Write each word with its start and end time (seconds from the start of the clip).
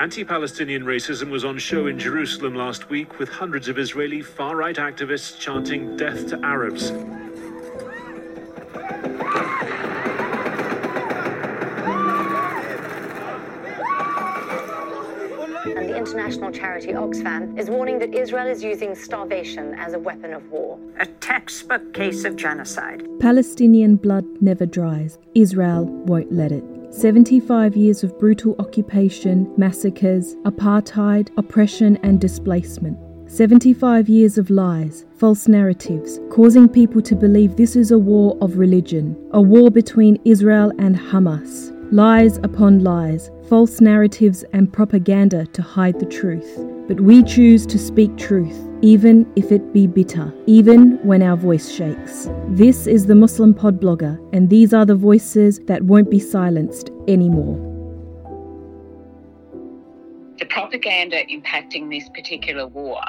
Anti 0.00 0.24
Palestinian 0.24 0.82
racism 0.82 1.28
was 1.28 1.44
on 1.44 1.58
show 1.58 1.86
in 1.86 1.98
Jerusalem 1.98 2.54
last 2.54 2.88
week 2.88 3.18
with 3.18 3.28
hundreds 3.28 3.68
of 3.68 3.78
Israeli 3.78 4.22
far 4.22 4.56
right 4.56 4.76
activists 4.76 5.38
chanting 5.38 5.94
death 5.98 6.26
to 6.28 6.40
Arabs. 6.42 6.88
And 15.66 15.86
the 15.86 15.98
international 15.98 16.50
charity 16.50 16.94
Oxfam 16.94 17.58
is 17.58 17.68
warning 17.68 17.98
that 17.98 18.14
Israel 18.14 18.46
is 18.46 18.64
using 18.64 18.94
starvation 18.94 19.74
as 19.74 19.92
a 19.92 19.98
weapon 19.98 20.32
of 20.32 20.50
war. 20.50 20.78
A 20.98 21.04
textbook 21.04 21.92
case 21.92 22.24
of 22.24 22.36
genocide. 22.36 23.06
Palestinian 23.20 23.96
blood 23.96 24.24
never 24.40 24.64
dries. 24.64 25.18
Israel 25.34 25.84
won't 25.84 26.32
let 26.32 26.52
it. 26.52 26.64
75 26.90 27.76
years 27.76 28.02
of 28.02 28.18
brutal 28.18 28.56
occupation, 28.58 29.52
massacres, 29.56 30.34
apartheid, 30.44 31.30
oppression, 31.36 31.96
and 32.02 32.20
displacement. 32.20 32.98
75 33.30 34.08
years 34.08 34.38
of 34.38 34.50
lies, 34.50 35.06
false 35.16 35.46
narratives, 35.46 36.18
causing 36.30 36.68
people 36.68 37.00
to 37.00 37.14
believe 37.14 37.54
this 37.54 37.76
is 37.76 37.92
a 37.92 37.98
war 37.98 38.36
of 38.40 38.58
religion, 38.58 39.16
a 39.30 39.40
war 39.40 39.70
between 39.70 40.20
Israel 40.24 40.72
and 40.80 40.96
Hamas. 40.96 41.70
Lies 41.92 42.38
upon 42.38 42.82
lies, 42.82 43.30
false 43.48 43.80
narratives, 43.80 44.44
and 44.52 44.72
propaganda 44.72 45.46
to 45.46 45.62
hide 45.62 46.00
the 46.00 46.06
truth. 46.06 46.58
But 46.88 47.00
we 47.00 47.22
choose 47.22 47.66
to 47.66 47.78
speak 47.78 48.16
truth, 48.16 48.58
even 48.82 49.30
if 49.36 49.52
it 49.52 49.72
be 49.72 49.86
bitter, 49.86 50.32
even 50.46 50.98
when 51.06 51.22
our 51.22 51.36
voice 51.36 51.70
shakes. 51.70 52.28
This 52.48 52.86
is 52.86 53.06
the 53.06 53.14
Muslim 53.14 53.52
Pod 53.52 53.80
Blogger, 53.80 54.18
and 54.32 54.48
these 54.48 54.72
are 54.72 54.86
the 54.86 54.94
voices 54.94 55.60
that 55.66 55.82
won't 55.82 56.10
be 56.10 56.18
silenced 56.18 56.90
anymore. 57.06 57.66
The 60.38 60.46
propaganda 60.46 61.22
impacting 61.26 61.90
this 61.90 62.08
particular 62.08 62.66
war 62.66 63.02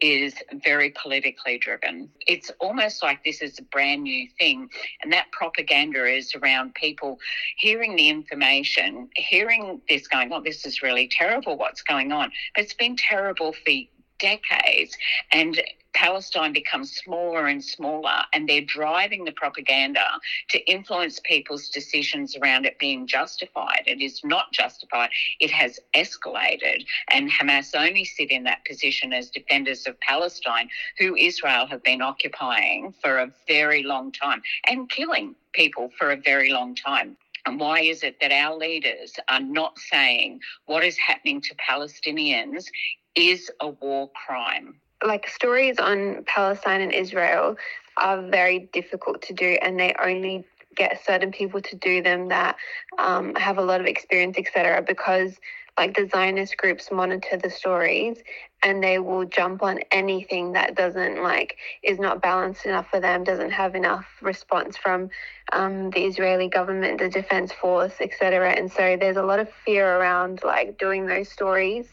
is 0.00 0.34
very 0.62 0.90
politically 0.90 1.58
driven. 1.58 2.08
It's 2.28 2.52
almost 2.60 3.02
like 3.02 3.24
this 3.24 3.42
is 3.42 3.58
a 3.58 3.62
brand 3.62 4.04
new 4.04 4.28
thing, 4.38 4.70
and 5.02 5.12
that 5.12 5.32
propaganda 5.32 6.04
is 6.04 6.32
around 6.36 6.74
people 6.74 7.18
hearing 7.56 7.96
the 7.96 8.08
information, 8.08 9.08
hearing 9.16 9.80
this 9.88 10.06
going, 10.06 10.32
oh, 10.32 10.40
this 10.40 10.64
is 10.64 10.80
really 10.80 11.08
terrible 11.08 11.56
what's 11.56 11.82
going 11.82 12.12
on. 12.12 12.30
But 12.54 12.62
it's 12.62 12.74
been 12.74 12.94
terrible 12.94 13.52
for 13.52 13.72
decades, 14.20 14.96
and 15.32 15.60
Palestine 15.92 16.52
becomes 16.52 16.94
smaller 16.94 17.46
and 17.46 17.62
smaller, 17.62 18.22
and 18.32 18.48
they're 18.48 18.60
driving 18.60 19.24
the 19.24 19.32
propaganda 19.32 20.04
to 20.48 20.58
influence 20.70 21.20
people's 21.24 21.68
decisions 21.68 22.36
around 22.36 22.64
it 22.64 22.78
being 22.78 23.06
justified. 23.06 23.82
It 23.86 24.00
is 24.00 24.20
not 24.24 24.52
justified, 24.52 25.10
it 25.40 25.50
has 25.50 25.80
escalated, 25.94 26.84
and 27.10 27.30
Hamas 27.30 27.74
only 27.74 28.04
sit 28.04 28.30
in 28.30 28.44
that 28.44 28.64
position 28.64 29.12
as 29.12 29.30
defenders 29.30 29.86
of 29.86 29.98
Palestine, 30.00 30.68
who 30.98 31.16
Israel 31.16 31.66
have 31.66 31.82
been 31.82 32.02
occupying 32.02 32.94
for 33.02 33.18
a 33.18 33.32
very 33.48 33.82
long 33.82 34.12
time 34.12 34.42
and 34.68 34.88
killing 34.88 35.34
people 35.52 35.90
for 35.98 36.12
a 36.12 36.16
very 36.16 36.50
long 36.50 36.74
time. 36.74 37.16
And 37.46 37.58
why 37.58 37.80
is 37.80 38.02
it 38.02 38.20
that 38.20 38.32
our 38.32 38.56
leaders 38.56 39.14
are 39.28 39.40
not 39.40 39.78
saying 39.78 40.40
what 40.66 40.84
is 40.84 40.98
happening 40.98 41.40
to 41.40 41.54
Palestinians 41.56 42.66
is 43.14 43.50
a 43.60 43.68
war 43.68 44.10
crime? 44.26 44.80
like 45.04 45.28
stories 45.28 45.78
on 45.78 46.24
Palestine 46.26 46.80
and 46.80 46.92
Israel 46.92 47.56
are 47.96 48.22
very 48.22 48.70
difficult 48.72 49.22
to 49.22 49.34
do, 49.34 49.58
and 49.62 49.78
they 49.78 49.94
only 50.02 50.44
get 50.76 51.04
certain 51.04 51.32
people 51.32 51.60
to 51.60 51.76
do 51.76 52.02
them 52.02 52.28
that 52.28 52.56
um, 52.98 53.34
have 53.34 53.58
a 53.58 53.62
lot 53.62 53.80
of 53.80 53.86
experience, 53.86 54.38
etc. 54.38 54.82
Because 54.82 55.38
like 55.78 55.96
the 55.96 56.08
Zionist 56.08 56.56
groups 56.56 56.90
monitor 56.92 57.36
the 57.36 57.48
stories 57.48 58.18
and 58.62 58.82
they 58.82 58.98
will 58.98 59.24
jump 59.24 59.62
on 59.62 59.80
anything 59.90 60.52
that 60.52 60.74
doesn't 60.74 61.22
like 61.22 61.56
is 61.82 61.98
not 61.98 62.20
balanced 62.20 62.66
enough 62.66 62.86
for 62.90 63.00
them, 63.00 63.24
doesn't 63.24 63.50
have 63.50 63.74
enough 63.74 64.04
response 64.20 64.76
from 64.76 65.08
um, 65.52 65.90
the 65.90 66.04
Israeli 66.04 66.48
government, 66.48 66.98
the 67.00 67.08
defense 67.08 67.52
force, 67.52 67.94
etc. 68.00 68.52
And 68.52 68.70
so 68.70 68.96
there's 69.00 69.16
a 69.16 69.22
lot 69.22 69.40
of 69.40 69.48
fear 69.64 69.96
around 69.98 70.40
like 70.44 70.78
doing 70.78 71.06
those 71.06 71.30
stories 71.30 71.88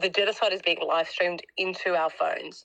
the 0.00 0.08
genocide 0.08 0.52
is 0.52 0.62
being 0.62 0.78
live 0.86 1.08
streamed 1.08 1.42
into 1.56 1.94
our 1.94 2.10
phones. 2.10 2.64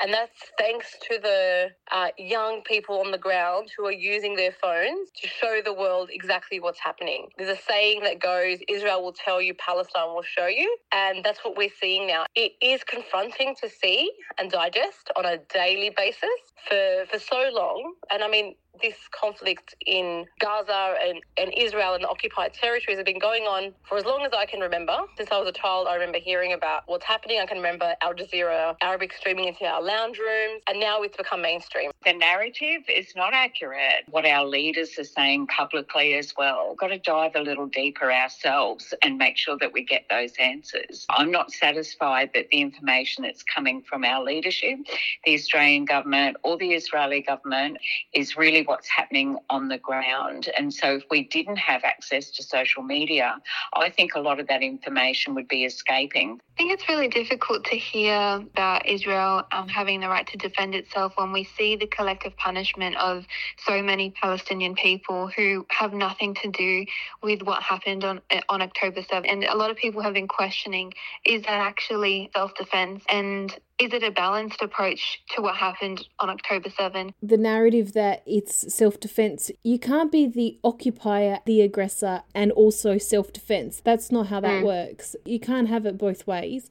And 0.00 0.12
that's 0.12 0.50
thanks 0.58 0.96
to 1.08 1.18
the 1.22 1.70
uh, 1.92 2.08
young 2.18 2.62
people 2.62 3.00
on 3.00 3.12
the 3.12 3.18
ground 3.18 3.70
who 3.76 3.86
are 3.86 3.92
using 3.92 4.34
their 4.34 4.50
phones 4.50 5.10
to 5.22 5.28
show 5.28 5.60
the 5.64 5.72
world 5.72 6.10
exactly 6.12 6.58
what's 6.58 6.80
happening. 6.80 7.28
There's 7.38 7.56
a 7.56 7.62
saying 7.62 8.02
that 8.02 8.20
goes, 8.20 8.58
Israel 8.68 9.02
will 9.04 9.12
tell 9.12 9.40
you, 9.40 9.54
Palestine 9.54 10.08
will 10.08 10.24
show 10.24 10.46
you. 10.46 10.76
And 10.92 11.24
that's 11.24 11.44
what 11.44 11.56
we're 11.56 11.70
seeing 11.80 12.08
now. 12.08 12.26
It 12.34 12.52
is 12.60 12.82
confronting 12.82 13.54
to 13.62 13.68
see 13.68 14.10
and 14.38 14.50
digest 14.50 15.10
on 15.16 15.24
a 15.24 15.38
daily 15.52 15.92
basis 15.96 16.28
for, 16.68 17.04
for 17.10 17.18
so 17.20 17.50
long. 17.52 17.94
And 18.10 18.24
I 18.24 18.28
mean, 18.28 18.56
this 18.82 18.96
conflict 19.10 19.74
in 19.86 20.26
Gaza 20.40 20.94
and, 21.06 21.20
and 21.36 21.52
Israel 21.56 21.94
and 21.94 22.04
the 22.04 22.08
occupied 22.08 22.54
territories 22.54 22.96
have 22.98 23.06
been 23.06 23.18
going 23.18 23.44
on 23.44 23.72
for 23.88 23.96
as 23.98 24.04
long 24.04 24.22
as 24.22 24.32
I 24.36 24.46
can 24.46 24.60
remember. 24.60 24.96
Since 25.16 25.30
I 25.32 25.38
was 25.38 25.48
a 25.48 25.52
child, 25.52 25.86
I 25.88 25.94
remember 25.94 26.18
hearing 26.18 26.52
about 26.52 26.82
what's 26.86 27.04
happening. 27.04 27.38
I 27.40 27.46
can 27.46 27.58
remember 27.58 27.94
Al 28.00 28.14
Jazeera 28.14 28.76
Arabic 28.82 29.12
streaming 29.12 29.48
into 29.48 29.64
our 29.64 29.82
lounge 29.82 30.18
rooms, 30.18 30.62
and 30.68 30.80
now 30.80 31.02
it's 31.02 31.16
become 31.16 31.42
mainstream. 31.42 31.90
The 32.04 32.12
narrative 32.12 32.82
is 32.88 33.14
not 33.16 33.32
accurate. 33.32 34.04
What 34.10 34.26
our 34.26 34.44
leaders 34.44 34.98
are 34.98 35.04
saying 35.04 35.46
publicly 35.48 36.14
as 36.14 36.34
well. 36.36 36.68
We've 36.70 36.78
got 36.78 36.88
to 36.88 36.98
dive 36.98 37.32
a 37.34 37.40
little 37.40 37.66
deeper 37.66 38.10
ourselves 38.12 38.92
and 39.02 39.18
make 39.18 39.36
sure 39.36 39.56
that 39.58 39.72
we 39.72 39.84
get 39.84 40.04
those 40.10 40.32
answers. 40.38 41.06
I'm 41.10 41.30
not 41.30 41.52
satisfied 41.52 42.30
that 42.34 42.48
the 42.50 42.60
information 42.60 43.24
that's 43.24 43.42
coming 43.42 43.82
from 43.82 44.04
our 44.04 44.22
leadership, 44.22 44.78
the 45.24 45.34
Australian 45.34 45.84
government 45.84 46.36
or 46.42 46.56
the 46.56 46.72
Israeli 46.72 47.22
government, 47.22 47.78
is 48.12 48.36
really 48.36 48.63
what's 48.66 48.88
happening 48.88 49.38
on 49.50 49.68
the 49.68 49.78
ground. 49.78 50.50
And 50.58 50.72
so, 50.72 50.96
if 50.96 51.04
we 51.10 51.24
didn't 51.24 51.56
have 51.56 51.82
access 51.84 52.30
to 52.32 52.42
social 52.42 52.82
media, 52.82 53.36
I 53.74 53.90
think 53.90 54.14
a 54.14 54.20
lot 54.20 54.40
of 54.40 54.46
that 54.48 54.62
information 54.62 55.34
would 55.34 55.48
be 55.48 55.64
escaping. 55.64 56.40
I 56.54 56.56
think 56.56 56.72
it's 56.72 56.88
really 56.88 57.08
difficult 57.08 57.64
to 57.64 57.76
hear 57.76 58.14
about 58.14 58.86
Israel 58.86 59.42
um, 59.50 59.68
having 59.68 60.00
the 60.00 60.08
right 60.08 60.26
to 60.28 60.36
defend 60.36 60.74
itself 60.74 61.14
when 61.16 61.32
we 61.32 61.44
see 61.44 61.76
the 61.76 61.86
collective 61.86 62.36
punishment 62.36 62.96
of 62.96 63.26
so 63.58 63.82
many 63.82 64.10
Palestinian 64.10 64.74
people 64.74 65.28
who 65.28 65.66
have 65.70 65.92
nothing 65.92 66.34
to 66.34 66.50
do 66.50 66.86
with 67.22 67.42
what 67.42 67.62
happened 67.62 68.04
on 68.04 68.20
on 68.48 68.62
October 68.62 69.02
7th. 69.02 69.30
And 69.30 69.44
a 69.44 69.56
lot 69.56 69.70
of 69.70 69.76
people 69.76 70.02
have 70.02 70.14
been 70.14 70.28
questioning: 70.28 70.92
is 71.24 71.42
that 71.42 71.60
actually 71.60 72.30
self-defense? 72.34 73.04
And 73.08 73.56
is 73.84 73.92
it 73.92 74.02
a 74.02 74.10
balanced 74.10 74.62
approach 74.62 75.22
to 75.34 75.42
what 75.42 75.56
happened 75.56 76.06
on 76.18 76.30
October 76.30 76.70
7? 76.70 77.12
The 77.22 77.36
narrative 77.36 77.92
that 77.92 78.22
it's 78.26 78.74
self 78.74 78.98
defense, 78.98 79.50
you 79.62 79.78
can't 79.78 80.10
be 80.10 80.26
the 80.26 80.58
occupier, 80.64 81.40
the 81.44 81.60
aggressor, 81.60 82.22
and 82.34 82.50
also 82.52 82.96
self 82.96 83.32
defense. 83.32 83.82
That's 83.84 84.10
not 84.10 84.28
how 84.28 84.40
that 84.40 84.62
mm. 84.62 84.64
works. 84.64 85.16
You 85.24 85.38
can't 85.38 85.68
have 85.68 85.84
it 85.84 85.98
both 85.98 86.26
ways. 86.26 86.70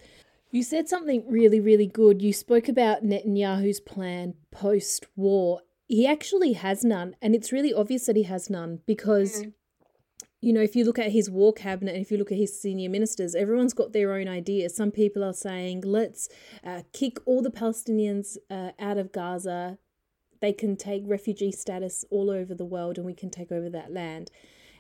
You 0.52 0.64
said 0.64 0.90
something 0.90 1.24
really, 1.28 1.60
really 1.60 1.88
good. 1.88 2.22
You 2.22 2.34
spoke 2.34 2.68
about 2.68 3.04
Netanyahu's 3.04 3.80
plan 3.80 4.34
post 4.52 5.06
war. 5.16 5.62
He 5.88 6.08
actually 6.08 6.54
has 6.54 6.84
none, 6.84 7.16
and 7.22 7.36
it's 7.36 7.52
really 7.52 7.74
obvious 7.74 8.08
that 8.08 8.16
he 8.16 8.24
has 8.24 8.50
none 8.50 8.80
because. 8.86 9.44
Mm 9.44 9.54
you 10.44 10.52
know, 10.52 10.62
if 10.62 10.76
you 10.76 10.84
look 10.84 11.00
at 11.00 11.14
his 11.14 11.30
war 11.30 11.54
cabinet 11.54 11.96
and 11.96 12.02
if 12.02 12.12
you 12.12 12.18
look 12.18 12.32
at 12.32 12.38
his 12.38 12.60
senior 12.60 12.90
ministers, 12.90 13.34
everyone's 13.34 13.74
got 13.74 13.94
their 13.94 14.14
own 14.14 14.28
ideas. 14.28 14.76
Some 14.76 14.92
people 14.92 15.24
are 15.24 15.34
saying, 15.34 15.84
let's 15.86 16.28
uh, 16.66 16.82
kick 16.92 17.18
all 17.26 17.42
the 17.42 17.50
Palestinians 17.50 18.36
uh, 18.52 18.72
out 18.78 18.98
of 18.98 19.14
Gaza. 19.14 19.78
They 20.42 20.52
can 20.52 20.76
take 20.76 21.04
refugee 21.06 21.54
status 21.54 22.04
all 22.12 22.30
over 22.30 22.54
the 22.54 22.66
world 22.66 22.98
and 22.98 23.06
we 23.06 23.14
can 23.14 23.30
take 23.30 23.54
over 23.54 23.70
that 23.70 23.94
land. 23.94 24.32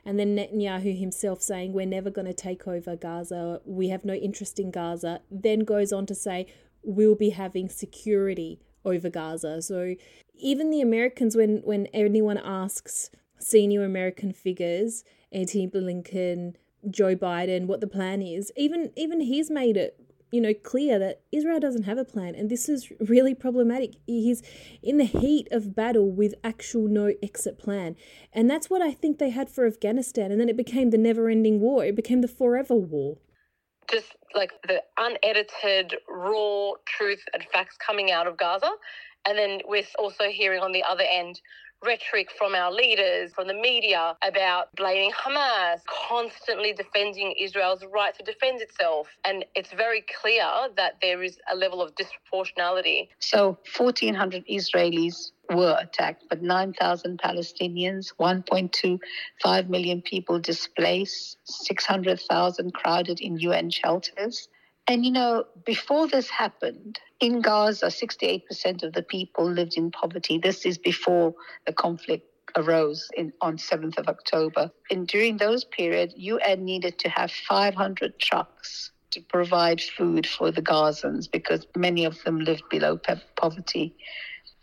And 0.04 0.20
then 0.20 0.36
Netanyahu 0.36 1.00
himself 1.00 1.42
saying, 1.42 1.72
We're 1.72 1.86
never 1.86 2.10
going 2.10 2.28
to 2.28 2.34
take 2.34 2.68
over 2.68 2.98
Gaza. 2.98 3.62
We 3.64 3.88
have 3.88 4.04
no 4.04 4.16
interest 4.16 4.60
in 4.60 4.70
Gaza. 4.70 5.22
Then 5.32 5.62
goes 5.62 5.94
on 5.94 6.06
to 6.08 6.16
say, 6.16 6.48
We'll 6.82 7.16
be 7.16 7.30
having 7.30 7.70
security 7.70 8.60
over 8.84 9.10
Gaza. 9.10 9.62
So 9.62 9.96
even 10.36 10.72
the 10.72 10.82
Americans, 10.82 11.38
when, 11.38 11.60
when 11.64 11.86
anyone 11.94 12.38
asks 12.38 13.10
senior 13.44 13.84
American 13.84 14.34
figures, 14.34 15.04
Antony 15.32 15.68
Blinken, 15.68 16.56
Joe 16.90 17.16
Biden, 17.16 17.68
what 17.68 17.82
the 17.82 17.88
plan 17.88 18.22
is. 18.22 18.52
Even 18.56 18.92
even 18.96 19.22
he's 19.22 19.50
made 19.50 19.78
it, 19.78 20.00
you 20.32 20.42
know, 20.42 20.54
clear 20.54 21.00
that 21.00 21.22
Israel 21.32 21.60
doesn't 21.60 21.84
have 21.84 21.98
a 21.98 22.06
plan, 22.06 22.36
and 22.36 22.50
this 22.50 22.68
is 22.68 22.92
really 23.00 23.36
problematic. 23.36 23.96
He's 24.08 24.42
in 24.82 24.98
the 24.98 25.06
heat 25.06 25.48
of 25.52 25.76
battle 25.76 26.12
with 26.12 26.34
actual 26.44 26.88
no 26.88 27.14
exit 27.22 27.60
plan, 27.60 27.96
and 28.34 28.50
that's 28.50 28.70
what 28.70 28.82
I 28.82 28.92
think 28.92 29.20
they 29.20 29.30
had 29.30 29.50
for 29.50 29.66
Afghanistan, 29.66 30.32
and 30.32 30.42
then 30.42 30.50
it 30.50 30.58
became 30.58 30.90
the 30.90 30.98
never-ending 30.98 31.60
war. 31.60 31.86
It 31.86 31.96
became 31.96 32.22
the 32.22 32.28
forever 32.28 32.76
war. 32.76 33.18
Just 33.92 34.16
like 34.34 34.52
the 34.68 34.82
unedited, 34.98 35.96
raw 36.10 36.72
truth 36.86 37.24
and 37.34 37.44
facts 37.52 37.76
coming 37.86 38.12
out 38.12 38.28
of 38.28 38.38
Gaza 38.38 38.72
And 39.26 39.38
then 39.38 39.62
we're 39.68 39.84
also 40.00 40.26
hearing 40.30 40.62
on 40.62 40.72
the 40.72 40.84
other 40.84 41.04
end 41.10 41.40
rhetoric 41.84 42.30
from 42.38 42.56
our 42.56 42.72
leaders, 42.72 43.34
from 43.34 43.48
the 43.48 43.54
media 43.54 44.16
about 44.24 44.74
blaming 44.76 45.12
Hamas, 45.12 45.82
constantly 45.86 46.74
defending 46.74 47.34
Israel's 47.40 47.84
right 47.94 48.16
to 48.18 48.24
defend 48.24 48.62
itself. 48.62 49.08
And 49.26 49.46
it's 49.56 49.72
very 49.74 50.04
clear 50.22 50.46
that 50.78 50.98
there 51.02 51.24
is 51.24 51.38
a 51.52 51.56
level 51.56 51.82
of 51.82 51.94
disproportionality. 51.96 53.10
So 53.20 53.58
1,400 53.78 54.46
Israelis 54.48 55.32
were 55.54 55.78
attacked, 55.80 56.24
but 56.30 56.42
9,000 56.42 57.20
Palestinians, 57.20 58.14
1.25 58.20 59.70
million 59.70 60.02
people 60.02 60.40
displaced, 60.40 61.38
600,000 61.44 62.74
crowded 62.74 63.20
in 63.20 63.38
UN 63.38 63.70
shelters. 63.70 64.48
And 64.88 65.06
you 65.06 65.12
know, 65.12 65.46
before 65.66 66.08
this 66.08 66.30
happened, 66.30 67.00
in 67.22 67.40
Gaza, 67.42 67.86
68% 67.86 68.84
of 68.84 68.94
the 68.94 69.02
people 69.04 69.50
lived 69.50 69.78
in 69.78 69.92
poverty. 69.92 70.38
This 70.38 70.66
is 70.66 70.78
before 70.78 71.34
the 71.66 71.74
conflict 71.74 72.28
arose 72.58 73.08
in, 73.16 73.32
on 73.42 73.58
7th 73.58 73.98
of 73.98 74.08
October. 74.08 74.72
And 74.92 75.08
during 75.08 75.38
those 75.38 75.64
periods, 75.64 76.14
UN 76.18 76.66
needed 76.66 77.00
to 77.00 77.10
have 77.10 77.32
500 77.32 78.20
trucks 78.20 78.92
to 79.12 79.22
provide 79.22 79.80
food 79.80 80.28
for 80.28 80.52
the 80.52 80.62
Gazans 80.62 81.32
because 81.32 81.66
many 81.78 82.04
of 82.04 82.22
them 82.24 82.40
lived 82.40 82.64
below 82.70 82.98
pe- 82.98 83.22
poverty. 83.38 83.96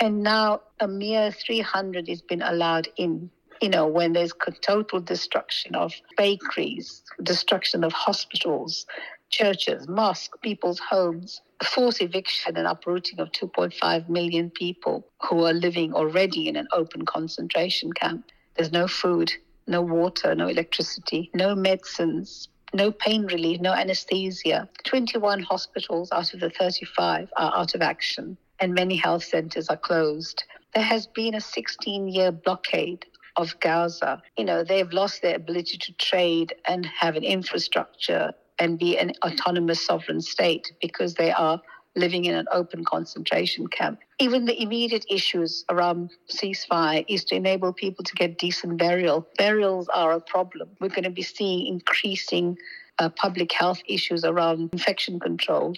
And 0.00 0.22
now 0.22 0.60
a 0.80 0.88
mere 0.88 1.30
300 1.30 2.08
has 2.08 2.20
been 2.20 2.42
allowed 2.42 2.88
in 2.96 3.30
you 3.62 3.68
know, 3.68 3.86
when 3.86 4.14
there's 4.14 4.32
total 4.62 5.00
destruction 5.00 5.74
of 5.74 5.92
bakeries, 6.16 7.02
destruction 7.22 7.84
of 7.84 7.92
hospitals, 7.92 8.86
churches, 9.30 9.88
mosques, 9.88 10.36
people's 10.42 10.78
homes, 10.78 11.40
forced 11.64 12.02
eviction 12.02 12.56
and 12.56 12.66
uprooting 12.66 13.20
of 13.20 13.30
2.5 13.32 14.08
million 14.08 14.50
people 14.50 15.06
who 15.22 15.44
are 15.44 15.52
living 15.52 15.94
already 15.94 16.48
in 16.48 16.56
an 16.56 16.68
open 16.72 17.06
concentration 17.06 17.92
camp. 17.92 18.26
There's 18.56 18.72
no 18.72 18.88
food, 18.88 19.32
no 19.66 19.80
water, 19.80 20.34
no 20.34 20.48
electricity, 20.48 21.30
no 21.34 21.54
medicines, 21.54 22.48
no 22.74 22.90
pain 22.90 23.26
relief, 23.26 23.60
no 23.60 23.72
anesthesia. 23.72 24.68
21 24.84 25.42
hospitals 25.42 26.10
out 26.12 26.34
of 26.34 26.40
the 26.40 26.50
35 26.50 27.30
are 27.36 27.52
out 27.56 27.74
of 27.74 27.82
action, 27.82 28.36
and 28.58 28.74
many 28.74 28.96
health 28.96 29.24
centers 29.24 29.68
are 29.68 29.76
closed. 29.76 30.44
There 30.74 30.84
has 30.84 31.06
been 31.06 31.34
a 31.34 31.40
16 31.40 32.08
year 32.08 32.32
blockade 32.32 33.06
of 33.36 33.58
Gaza. 33.60 34.22
You 34.36 34.44
know, 34.44 34.64
they've 34.64 34.92
lost 34.92 35.22
their 35.22 35.36
ability 35.36 35.78
to 35.78 35.92
trade 35.94 36.54
and 36.66 36.84
have 36.86 37.16
an 37.16 37.24
infrastructure 37.24 38.32
and 38.60 38.78
be 38.78 38.96
an 38.98 39.12
autonomous 39.24 39.84
sovereign 39.84 40.20
state 40.20 40.72
because 40.80 41.14
they 41.14 41.32
are 41.32 41.60
living 41.96 42.24
in 42.26 42.34
an 42.34 42.46
open 42.52 42.84
concentration 42.84 43.66
camp. 43.66 43.98
Even 44.20 44.44
the 44.44 44.62
immediate 44.62 45.04
issues 45.10 45.64
around 45.70 46.10
ceasefire 46.30 47.04
is 47.08 47.24
to 47.24 47.34
enable 47.34 47.72
people 47.72 48.04
to 48.04 48.14
get 48.14 48.38
decent 48.38 48.78
burial. 48.78 49.26
Burials 49.36 49.88
are 49.88 50.12
a 50.12 50.20
problem. 50.20 50.68
We're 50.80 50.88
going 50.88 51.04
to 51.04 51.10
be 51.10 51.22
seeing 51.22 51.66
increasing 51.66 52.56
uh, 53.00 53.08
public 53.08 53.50
health 53.50 53.80
issues 53.88 54.24
around 54.24 54.70
infection 54.72 55.18
control 55.18 55.74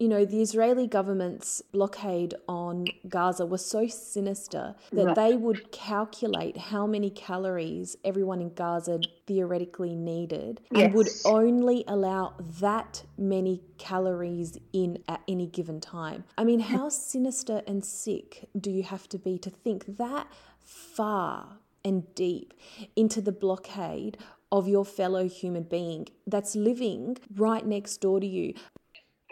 you 0.00 0.08
know, 0.08 0.24
the 0.24 0.40
Israeli 0.40 0.86
government's 0.86 1.60
blockade 1.72 2.34
on 2.48 2.86
Gaza 3.06 3.44
was 3.44 3.64
so 3.64 3.86
sinister 3.86 4.74
that 4.92 5.04
right. 5.04 5.14
they 5.14 5.36
would 5.36 5.70
calculate 5.72 6.56
how 6.56 6.86
many 6.86 7.10
calories 7.10 7.96
everyone 8.02 8.40
in 8.40 8.54
Gaza 8.54 9.00
theoretically 9.26 9.94
needed 9.94 10.62
yes. 10.72 10.84
and 10.84 10.94
would 10.94 11.08
only 11.26 11.84
allow 11.86 12.32
that 12.60 13.04
many 13.18 13.60
calories 13.76 14.56
in 14.72 15.02
at 15.06 15.20
any 15.28 15.46
given 15.46 15.82
time. 15.82 16.24
I 16.38 16.44
mean, 16.44 16.60
how 16.60 16.88
sinister 17.12 17.60
and 17.66 17.84
sick 17.84 18.48
do 18.58 18.70
you 18.70 18.82
have 18.82 19.06
to 19.10 19.18
be 19.18 19.38
to 19.38 19.50
think 19.50 19.98
that 19.98 20.26
far 20.64 21.58
and 21.84 22.14
deep 22.14 22.54
into 22.96 23.20
the 23.20 23.32
blockade 23.32 24.16
of 24.52 24.66
your 24.66 24.84
fellow 24.84 25.28
human 25.28 25.62
being 25.62 26.08
that's 26.26 26.56
living 26.56 27.16
right 27.36 27.64
next 27.66 27.98
door 27.98 28.18
to 28.18 28.26
you 28.26 28.52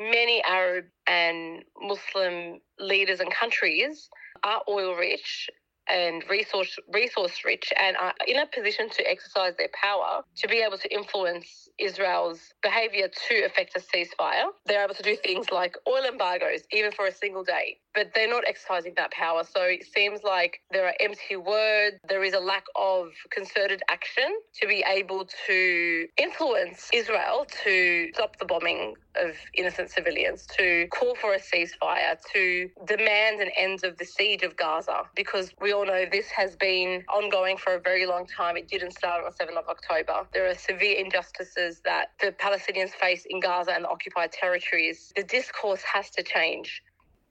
many 0.00 0.42
Arab 0.44 0.86
and 1.06 1.64
Muslim 1.80 2.60
leaders 2.78 3.20
and 3.20 3.32
countries 3.32 4.08
are 4.44 4.62
oil 4.68 4.94
rich 4.96 5.50
and 5.90 6.22
resource 6.30 6.78
resource 6.92 7.44
rich 7.44 7.72
and 7.80 7.96
are 7.96 8.14
in 8.26 8.38
a 8.38 8.46
position 8.46 8.90
to 8.90 9.10
exercise 9.10 9.54
their 9.58 9.70
power 9.80 10.22
to 10.36 10.48
be 10.48 10.58
able 10.58 10.78
to 10.78 10.92
influence 10.94 11.68
Israel's 11.78 12.40
behavior 12.62 13.08
to 13.28 13.44
affect 13.46 13.76
a 13.76 13.80
ceasefire. 13.80 14.46
They're 14.66 14.84
able 14.84 14.94
to 14.94 15.02
do 15.02 15.16
things 15.16 15.50
like 15.50 15.76
oil 15.88 16.04
embargoes, 16.04 16.62
even 16.72 16.92
for 16.92 17.06
a 17.06 17.12
single 17.12 17.44
day 17.44 17.78
but 17.98 18.14
they're 18.14 18.30
not 18.30 18.44
exercising 18.46 18.92
that 18.94 19.10
power. 19.10 19.42
So 19.42 19.62
it 19.62 19.84
seems 19.92 20.22
like 20.22 20.60
there 20.70 20.86
are 20.86 20.94
empty 21.00 21.34
words. 21.34 21.96
There 22.08 22.22
is 22.22 22.32
a 22.32 22.38
lack 22.38 22.62
of 22.76 23.08
concerted 23.30 23.82
action 23.90 24.38
to 24.60 24.68
be 24.68 24.84
able 24.86 25.26
to 25.48 26.06
influence 26.16 26.88
Israel 26.94 27.44
to 27.64 28.10
stop 28.14 28.38
the 28.38 28.44
bombing 28.44 28.94
of 29.16 29.34
innocent 29.54 29.90
civilians, 29.90 30.46
to 30.56 30.86
call 30.92 31.16
for 31.16 31.34
a 31.34 31.40
ceasefire, 31.40 32.16
to 32.32 32.70
demand 32.86 33.40
an 33.40 33.50
end 33.56 33.82
of 33.82 33.98
the 33.98 34.04
siege 34.04 34.44
of 34.44 34.56
Gaza, 34.56 35.02
because 35.16 35.52
we 35.60 35.72
all 35.72 35.84
know 35.84 36.04
this 36.12 36.28
has 36.28 36.54
been 36.54 37.02
ongoing 37.12 37.56
for 37.56 37.74
a 37.74 37.80
very 37.80 38.06
long 38.06 38.28
time. 38.28 38.56
It 38.56 38.68
didn't 38.68 38.92
start 38.92 39.24
on 39.24 39.32
the 39.36 39.44
7th 39.44 39.58
of 39.58 39.68
October. 39.68 40.28
There 40.32 40.48
are 40.48 40.54
severe 40.54 40.96
injustices 41.04 41.80
that 41.84 42.10
the 42.20 42.30
Palestinians 42.30 42.90
face 42.90 43.26
in 43.28 43.40
Gaza 43.40 43.72
and 43.72 43.82
the 43.82 43.88
occupied 43.88 44.30
territories. 44.30 45.12
The 45.16 45.24
discourse 45.24 45.82
has 45.82 46.10
to 46.10 46.22
change 46.22 46.80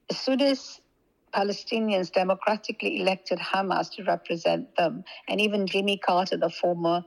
as 0.09 0.17
soon 0.19 0.41
as 0.41 0.79
Palestinians 1.33 2.11
democratically 2.11 2.99
elected 3.01 3.39
Hamas 3.39 3.91
to 3.95 4.03
represent 4.03 4.75
them, 4.75 5.03
and 5.27 5.41
even 5.41 5.67
Jimmy 5.67 5.97
Carter, 5.97 6.37
the 6.37 6.49
former 6.49 7.03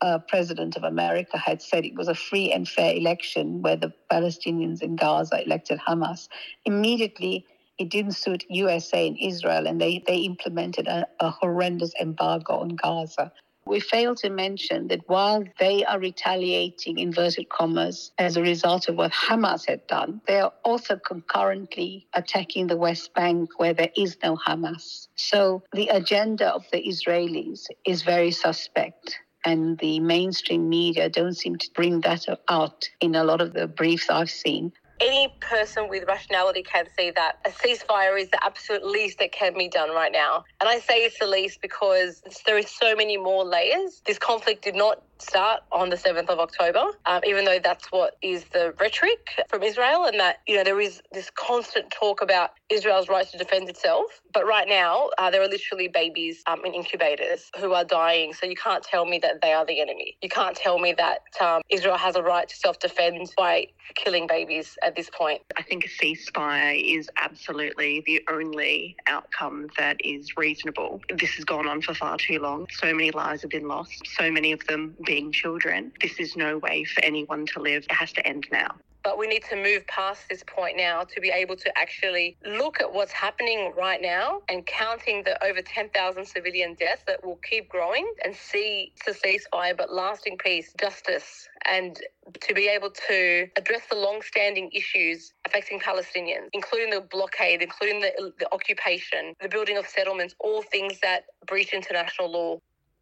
uh, 0.00 0.18
president 0.28 0.76
of 0.76 0.84
America, 0.84 1.38
had 1.38 1.62
said 1.62 1.84
it 1.84 1.96
was 1.96 2.08
a 2.08 2.14
free 2.14 2.52
and 2.52 2.68
fair 2.68 2.94
election 2.94 3.62
where 3.62 3.76
the 3.76 3.92
Palestinians 4.12 4.82
in 4.82 4.96
Gaza 4.96 5.42
elected 5.44 5.80
Hamas. 5.86 6.28
Immediately, 6.64 7.46
it 7.78 7.90
didn't 7.90 8.12
suit 8.12 8.44
USA 8.48 9.06
and 9.06 9.16
Israel, 9.20 9.66
and 9.66 9.80
they, 9.80 10.02
they 10.06 10.18
implemented 10.18 10.86
a, 10.86 11.06
a 11.20 11.30
horrendous 11.30 11.92
embargo 12.00 12.58
on 12.58 12.70
Gaza. 12.70 13.32
We 13.68 13.80
fail 13.80 14.14
to 14.16 14.30
mention 14.30 14.88
that 14.88 15.06
while 15.08 15.44
they 15.58 15.84
are 15.84 15.98
retaliating, 15.98 16.98
inverted 16.98 17.50
commas, 17.50 18.12
as 18.16 18.38
a 18.38 18.42
result 18.42 18.88
of 18.88 18.96
what 18.96 19.12
Hamas 19.12 19.68
had 19.68 19.86
done, 19.86 20.22
they 20.26 20.40
are 20.40 20.54
also 20.64 20.96
concurrently 20.96 22.06
attacking 22.14 22.68
the 22.68 22.78
West 22.78 23.12
Bank 23.12 23.50
where 23.58 23.74
there 23.74 23.90
is 23.94 24.16
no 24.22 24.36
Hamas. 24.36 25.08
So 25.16 25.62
the 25.74 25.88
agenda 25.88 26.48
of 26.48 26.64
the 26.72 26.82
Israelis 26.82 27.66
is 27.86 28.02
very 28.02 28.30
suspect 28.30 29.18
and 29.44 29.78
the 29.78 30.00
mainstream 30.00 30.68
media 30.68 31.10
don't 31.10 31.36
seem 31.36 31.56
to 31.56 31.68
bring 31.74 32.00
that 32.00 32.24
out 32.48 32.88
in 33.02 33.14
a 33.14 33.24
lot 33.24 33.42
of 33.42 33.52
the 33.52 33.66
briefs 33.66 34.08
I've 34.08 34.30
seen 34.30 34.72
any 35.00 35.34
person 35.40 35.88
with 35.88 36.04
rationality 36.06 36.62
can 36.62 36.86
see 36.98 37.10
that 37.12 37.36
a 37.46 37.50
ceasefire 37.50 38.20
is 38.20 38.28
the 38.30 38.44
absolute 38.44 38.84
least 38.84 39.18
that 39.18 39.32
can 39.32 39.54
be 39.54 39.68
done 39.68 39.90
right 39.90 40.12
now. 40.12 40.44
And 40.60 40.68
I 40.68 40.78
say 40.80 41.04
it's 41.04 41.18
the 41.18 41.26
least 41.26 41.60
because 41.62 42.22
there 42.46 42.58
is 42.58 42.70
so 42.70 42.94
many 42.94 43.16
more 43.16 43.44
layers. 43.44 44.02
This 44.06 44.18
conflict 44.18 44.64
did 44.64 44.74
not 44.74 45.02
start 45.22 45.60
on 45.72 45.90
the 45.90 45.96
7th 45.96 46.28
of 46.28 46.38
October, 46.38 46.84
um, 47.06 47.20
even 47.26 47.44
though 47.44 47.58
that's 47.62 47.90
what 47.90 48.16
is 48.22 48.44
the 48.52 48.74
rhetoric 48.80 49.28
from 49.48 49.62
Israel, 49.62 50.06
and 50.06 50.18
that, 50.20 50.38
you 50.46 50.56
know, 50.56 50.64
there 50.64 50.80
is 50.80 51.02
this 51.12 51.30
constant 51.30 51.90
talk 51.90 52.22
about 52.22 52.50
Israel's 52.70 53.08
right 53.08 53.26
to 53.30 53.38
defend 53.38 53.68
itself. 53.68 54.20
But 54.32 54.46
right 54.46 54.68
now, 54.68 55.10
uh, 55.18 55.30
there 55.30 55.42
are 55.42 55.48
literally 55.48 55.88
babies 55.88 56.42
um, 56.46 56.64
in 56.64 56.74
incubators 56.74 57.50
who 57.58 57.72
are 57.72 57.84
dying. 57.84 58.32
So 58.32 58.46
you 58.46 58.56
can't 58.56 58.82
tell 58.82 59.06
me 59.06 59.18
that 59.20 59.40
they 59.42 59.52
are 59.52 59.64
the 59.64 59.80
enemy. 59.80 60.16
You 60.22 60.28
can't 60.28 60.56
tell 60.56 60.78
me 60.78 60.94
that 60.98 61.20
um, 61.40 61.62
Israel 61.70 61.96
has 61.96 62.16
a 62.16 62.22
right 62.22 62.48
to 62.48 62.56
self 62.56 62.78
defend 62.78 63.30
by 63.36 63.68
killing 63.94 64.26
babies 64.26 64.76
at 64.82 64.96
this 64.96 65.10
point. 65.10 65.42
I 65.56 65.62
think 65.62 65.84
a 65.84 65.88
ceasefire 65.88 66.80
is 66.98 67.08
absolutely 67.16 68.02
the 68.06 68.22
only 68.30 68.96
outcome 69.06 69.68
that 69.78 69.96
is 70.04 70.36
reasonable. 70.36 71.00
This 71.16 71.30
has 71.34 71.44
gone 71.44 71.66
on 71.66 71.82
for 71.82 71.94
far 71.94 72.18
too 72.18 72.38
long. 72.38 72.66
So 72.70 72.92
many 72.92 73.10
lives 73.10 73.42
have 73.42 73.50
been 73.50 73.68
lost, 73.68 74.06
so 74.16 74.30
many 74.30 74.52
of 74.52 74.64
them 74.66 74.94
being 75.08 75.32
children. 75.32 75.90
This 76.02 76.20
is 76.20 76.36
no 76.36 76.58
way 76.58 76.84
for 76.84 77.02
anyone 77.02 77.46
to 77.46 77.60
live. 77.60 77.84
It 77.84 77.92
has 77.92 78.12
to 78.12 78.26
end 78.26 78.46
now. 78.52 78.76
But 79.02 79.16
we 79.16 79.26
need 79.26 79.42
to 79.48 79.56
move 79.56 79.86
past 79.86 80.28
this 80.28 80.44
point 80.46 80.76
now 80.76 81.02
to 81.04 81.20
be 81.20 81.30
able 81.30 81.56
to 81.56 81.78
actually 81.78 82.36
look 82.44 82.82
at 82.82 82.92
what's 82.92 83.12
happening 83.12 83.72
right 83.74 84.02
now 84.02 84.42
and 84.50 84.66
counting 84.66 85.22
the 85.22 85.42
over 85.42 85.62
10,000 85.62 86.26
civilian 86.26 86.74
deaths 86.74 87.04
that 87.06 87.24
will 87.24 87.40
keep 87.48 87.70
growing 87.70 88.06
and 88.22 88.36
see 88.36 88.92
the 89.06 89.12
ceasefire, 89.12 89.74
but 89.74 89.90
lasting 89.90 90.36
peace, 90.36 90.74
justice, 90.78 91.48
and 91.64 91.98
to 92.40 92.52
be 92.52 92.68
able 92.68 92.90
to 92.90 93.48
address 93.56 93.82
the 93.90 93.96
long-standing 93.96 94.68
issues 94.74 95.32
affecting 95.46 95.80
Palestinians, 95.80 96.48
including 96.52 96.90
the 96.90 97.00
blockade, 97.00 97.62
including 97.62 98.00
the, 98.00 98.32
the 98.38 98.52
occupation, 98.52 99.32
the 99.40 99.48
building 99.48 99.78
of 99.78 99.86
settlements, 99.86 100.34
all 100.38 100.60
things 100.60 100.98
that 101.00 101.24
breach 101.46 101.72
international 101.72 102.30
law. 102.30 102.58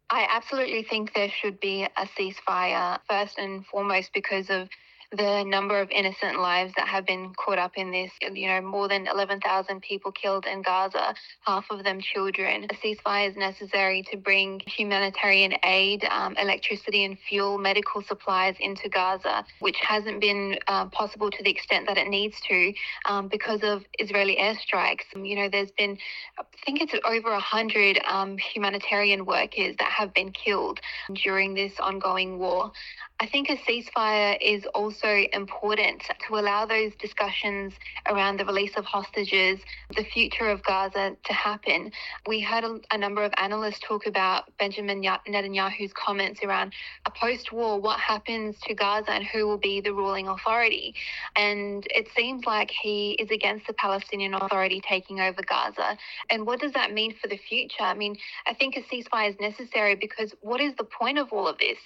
I 0.09 0.25
absolutely 0.29 0.83
think 0.83 1.13
there 1.13 1.29
should 1.29 1.59
be 1.59 1.83
a 1.83 2.05
ceasefire 2.17 2.99
first 3.09 3.37
and 3.37 3.65
foremost 3.65 4.13
because 4.13 4.49
of 4.49 4.69
the 5.11 5.43
number 5.43 5.79
of 5.79 5.89
innocent 5.89 6.39
lives 6.39 6.73
that 6.75 6.87
have 6.87 7.05
been 7.05 7.33
caught 7.33 7.57
up 7.57 7.71
in 7.77 7.91
this. 7.91 8.11
You 8.21 8.47
know, 8.47 8.61
more 8.61 8.87
than 8.87 9.07
11,000 9.07 9.81
people 9.81 10.11
killed 10.11 10.45
in 10.45 10.61
Gaza, 10.61 11.13
half 11.45 11.65
of 11.69 11.83
them 11.83 12.01
children. 12.01 12.65
A 12.65 12.73
ceasefire 12.73 13.29
is 13.29 13.37
necessary 13.37 14.03
to 14.11 14.17
bring 14.17 14.61
humanitarian 14.65 15.53
aid, 15.63 16.03
um, 16.05 16.35
electricity 16.37 17.05
and 17.05 17.17
fuel, 17.17 17.57
medical 17.57 18.01
supplies 18.01 18.55
into 18.59 18.89
Gaza, 18.89 19.45
which 19.59 19.77
hasn't 19.81 20.19
been 20.19 20.57
uh, 20.67 20.85
possible 20.87 21.31
to 21.31 21.43
the 21.43 21.49
extent 21.49 21.87
that 21.87 21.97
it 21.97 22.07
needs 22.07 22.39
to 22.41 22.73
um, 23.05 23.29
because 23.29 23.61
of 23.63 23.85
Israeli 23.99 24.35
airstrikes. 24.35 25.05
You 25.15 25.35
know, 25.35 25.49
there's 25.49 25.71
been, 25.71 25.97
I 26.37 26.43
think 26.65 26.81
it's 26.81 26.93
over 27.05 27.31
100 27.31 28.01
um, 28.05 28.37
humanitarian 28.37 29.25
workers 29.25 29.75
that 29.79 29.89
have 29.89 30.13
been 30.13 30.31
killed 30.31 30.81
during 31.23 31.53
this 31.53 31.79
ongoing 31.79 32.39
war. 32.39 32.71
I 33.19 33.25
think 33.25 33.49
a 33.49 33.55
ceasefire 33.55 34.37
is 34.39 34.63
also 34.75 35.07
important 35.33 36.03
to 36.27 36.35
allow 36.35 36.67
those 36.67 36.93
discussions 36.97 37.73
around 38.05 38.39
the 38.39 38.45
release 38.45 38.75
of 38.77 38.85
hostages, 38.85 39.59
the 39.95 40.03
future 40.03 40.47
of 40.47 40.61
Gaza 40.61 41.17
to 41.23 41.33
happen. 41.33 41.91
We 42.27 42.41
heard 42.41 42.63
a, 42.63 42.79
a 42.91 42.97
number 42.97 43.23
of 43.23 43.33
analysts 43.37 43.79
talk 43.79 44.05
about 44.05 44.55
Benjamin 44.59 45.01
Netanyahu's 45.01 45.93
comments 45.93 46.43
around 46.43 46.73
a 47.07 47.09
post 47.09 47.51
war, 47.51 47.81
what 47.81 47.99
happens 47.99 48.55
to 48.67 48.75
Gaza 48.75 49.09
and 49.09 49.23
who 49.23 49.47
will 49.47 49.57
be 49.57 49.81
the 49.81 49.95
ruling 49.95 50.27
authority. 50.27 50.93
And 51.35 51.87
it 51.89 52.09
seems 52.15 52.45
like 52.45 52.69
he 52.69 53.13
is 53.13 53.31
against 53.31 53.65
the 53.65 53.73
Palestinian 53.73 54.35
Authority 54.35 54.79
taking 54.87 55.21
over 55.21 55.41
Gaza. 55.41 55.97
And 56.29 56.45
what 56.45 56.59
does 56.59 56.73
that 56.73 56.93
mean 56.93 57.15
for 57.19 57.27
the 57.27 57.37
future? 57.37 57.81
I 57.81 57.95
mean, 57.95 58.15
I 58.45 58.53
think 58.53 58.77
a 58.77 58.81
ceasefire 58.81 59.31
is 59.31 59.39
necessary 59.39 59.95
because 59.95 60.35
what 60.41 60.61
is 60.61 60.75
the 60.75 60.83
point 60.83 61.17
of 61.17 61.33
all 61.33 61.47
of 61.47 61.57
this? 61.57 61.79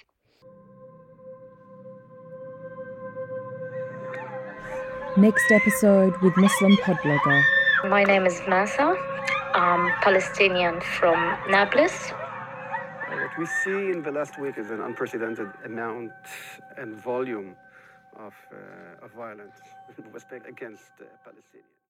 Next 5.16 5.52
episode 5.52 6.16
with 6.22 6.34
Muslim 6.38 6.72
podblogger. 6.78 7.44
My 7.90 8.02
name 8.02 8.24
is 8.24 8.40
Masa. 8.48 8.96
I'm 9.52 9.92
Palestinian 10.00 10.80
from 10.80 11.36
Nablus. 11.50 12.12
What 13.10 13.38
we 13.38 13.44
see 13.44 13.90
in 13.90 14.02
the 14.02 14.10
last 14.10 14.38
week 14.40 14.56
is 14.56 14.70
an 14.70 14.80
unprecedented 14.80 15.50
amount 15.66 16.12
and 16.78 16.96
volume 16.96 17.56
of, 18.16 18.32
uh, 18.50 19.04
of 19.04 19.12
violence 19.12 19.56
against 20.48 20.92
uh, 20.98 21.04
Palestinians. 21.26 21.72